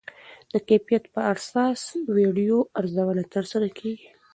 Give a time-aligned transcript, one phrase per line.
[0.51, 1.81] د کیفیت پر اساس
[2.15, 4.07] ویډیو ارزونه ترسره کېږي.